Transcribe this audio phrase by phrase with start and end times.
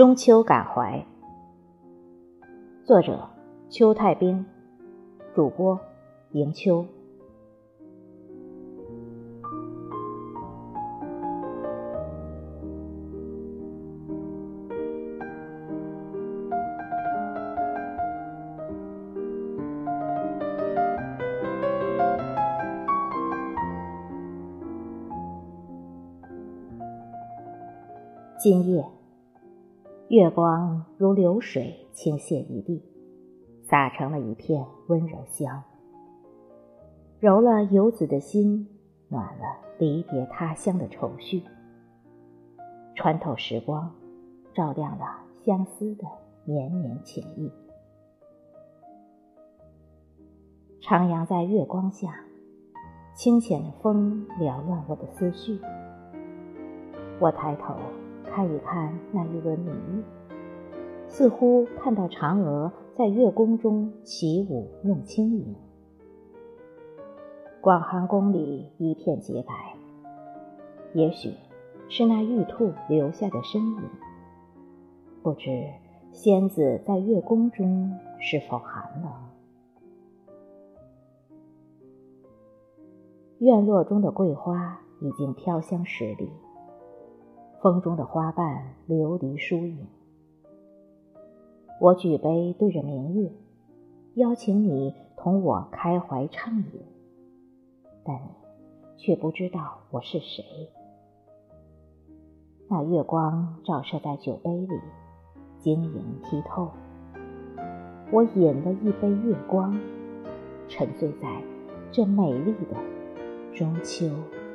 [0.00, 1.04] 中秋感怀，
[2.86, 3.28] 作者
[3.68, 4.46] 邱太兵，
[5.34, 5.78] 主播
[6.32, 6.86] 迎秋。
[28.38, 28.82] 今夜，
[30.10, 32.82] 月光如流水倾泻一地，
[33.62, 35.62] 洒成了一片温柔香，
[37.20, 38.66] 揉了游子的心，
[39.06, 39.44] 暖了
[39.78, 41.44] 离别他乡的愁绪，
[42.96, 43.88] 穿透时光，
[44.52, 46.04] 照亮了相思的
[46.44, 47.48] 绵绵情意。
[50.82, 52.20] 徜徉在月光下，
[53.14, 55.60] 清浅的风撩乱我的思绪。
[57.20, 57.76] 我抬头。
[58.32, 60.04] 看一看那一轮明月，
[61.08, 65.56] 似乎看到嫦娥在月宫中起舞弄清影。
[67.60, 69.52] 广寒宫里一片洁白，
[70.94, 71.34] 也许
[71.88, 73.82] 是那玉兔留下的身影。
[75.22, 75.50] 不知
[76.12, 79.12] 仙子在月宫中是否寒冷？
[83.40, 86.30] 院落中的桂花已经飘香十里。
[87.60, 89.86] 风中的花瓣流离疏影，
[91.78, 93.30] 我举杯对着明月，
[94.14, 96.80] 邀请你同我开怀畅饮，
[98.02, 98.30] 但你
[98.96, 100.42] 却不知道我是谁。
[102.66, 104.80] 那月光照射在酒杯里，
[105.58, 106.70] 晶莹剔透。
[108.10, 109.78] 我饮了一杯月光，
[110.66, 111.42] 沉醉在
[111.92, 112.76] 这美丽的
[113.54, 114.06] 中秋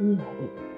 [0.00, 0.73] 夜里。